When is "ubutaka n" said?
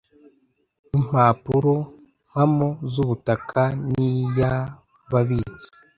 3.03-3.95